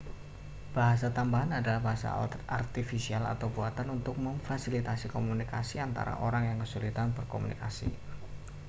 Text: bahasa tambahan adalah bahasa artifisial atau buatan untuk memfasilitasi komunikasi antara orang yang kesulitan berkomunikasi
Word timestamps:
bahasa 0.75 1.07
tambahan 1.17 1.51
adalah 1.61 1.77
bahasa 1.87 2.09
artifisial 2.59 3.21
atau 3.33 3.47
buatan 3.57 3.87
untuk 4.01 4.15
memfasilitasi 4.25 5.07
komunikasi 5.15 5.75
antara 5.87 6.13
orang 6.27 6.43
yang 6.49 6.57
kesulitan 6.63 7.07
berkomunikasi 7.17 7.89